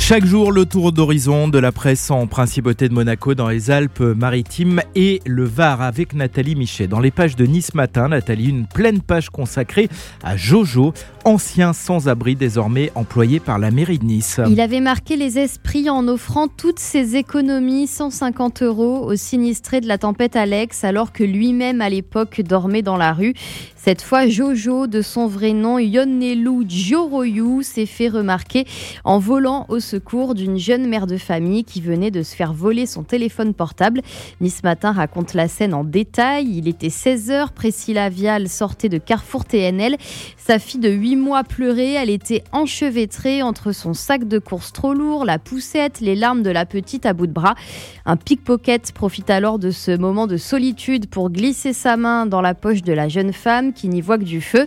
[0.00, 4.80] Chaque jour, le tour d'horizon de la presse en principauté de Monaco dans les Alpes-Maritimes
[4.96, 6.88] et le Var avec Nathalie Michet.
[6.88, 9.88] Dans les pages de Nice Matin, Nathalie, une pleine page consacrée
[10.24, 10.94] à Jojo,
[11.24, 14.40] ancien sans-abri désormais employé par la mairie de Nice.
[14.48, 19.86] Il avait marqué les esprits en offrant toutes ses économies, 150 euros, aux sinistrés de
[19.86, 23.34] la tempête Alex, alors que lui-même à l'époque dormait dans la rue.
[23.76, 28.66] Cette fois, Jojo, de son vrai nom Yonnelu Joroyu, s'est fait remarquer
[29.04, 32.86] en volant au secours d'une jeune mère de famille qui venait de se faire voler
[32.86, 34.02] son téléphone portable.
[34.40, 36.46] Nice Matin raconte la scène en détail.
[36.58, 39.96] Il était 16h, Priscilla Vial sortait de Carrefour TNL.
[40.36, 44.94] Sa fille de 8 mois pleurait, elle était enchevêtrée entre son sac de course trop
[44.94, 47.56] lourd, la poussette, les larmes de la petite à bout de bras.
[48.06, 52.54] Un pickpocket profite alors de ce moment de solitude pour glisser sa main dans la
[52.54, 54.66] poche de la jeune femme qui n'y voit que du feu.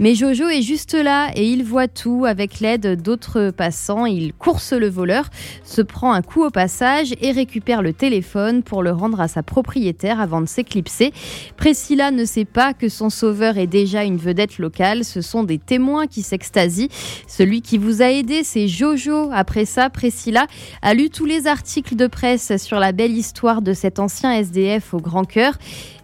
[0.00, 4.06] Mais Jojo est juste là et il voit tout avec l'aide d'autres passants.
[4.06, 5.28] Il course le voleur,
[5.64, 9.42] se prend un coup au passage et récupère le téléphone pour le rendre à sa
[9.42, 11.12] propriétaire avant de s'éclipser.
[11.56, 15.04] Priscilla ne sait pas que son sauveur est déjà une vedette locale.
[15.04, 16.88] Ce sont des témoins qui s'extasient.
[17.26, 19.30] Celui qui vous a aidé, c'est Jojo.
[19.32, 20.46] Après ça, Priscilla
[20.80, 24.94] a lu tous les articles de presse sur la belle histoire de cet ancien SDF
[24.94, 25.54] au grand cœur.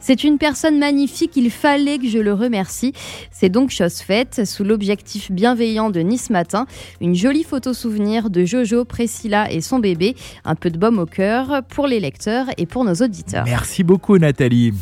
[0.07, 2.93] C'est une personne magnifique, il fallait que je le remercie.
[3.31, 6.67] C'est donc sous l'objectif bienveillant de Nice Matin,
[7.01, 11.07] une jolie photo souvenir de Jojo, Priscilla et son bébé, un peu de baume au
[11.07, 13.45] cœur pour les lecteurs et pour nos auditeurs.
[13.45, 14.73] Merci beaucoup Nathalie.